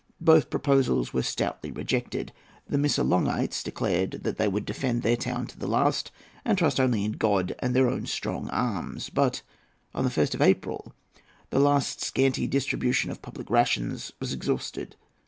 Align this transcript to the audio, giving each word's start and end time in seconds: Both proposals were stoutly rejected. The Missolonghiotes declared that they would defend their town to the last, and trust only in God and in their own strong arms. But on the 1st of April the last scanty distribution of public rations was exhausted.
Both 0.19 0.49
proposals 0.49 1.13
were 1.13 1.21
stoutly 1.21 1.69
rejected. 1.69 2.31
The 2.67 2.79
Missolonghiotes 2.79 3.61
declared 3.63 4.21
that 4.23 4.39
they 4.39 4.47
would 4.47 4.65
defend 4.65 5.03
their 5.03 5.15
town 5.15 5.45
to 5.45 5.59
the 5.59 5.67
last, 5.67 6.09
and 6.43 6.57
trust 6.57 6.79
only 6.79 7.05
in 7.05 7.11
God 7.11 7.53
and 7.59 7.69
in 7.69 7.73
their 7.73 7.87
own 7.87 8.07
strong 8.07 8.49
arms. 8.49 9.11
But 9.11 9.43
on 9.93 10.03
the 10.03 10.09
1st 10.09 10.33
of 10.33 10.41
April 10.41 10.91
the 11.51 11.59
last 11.59 12.01
scanty 12.01 12.47
distribution 12.47 13.11
of 13.11 13.21
public 13.21 13.51
rations 13.51 14.11
was 14.19 14.33
exhausted. 14.33 14.95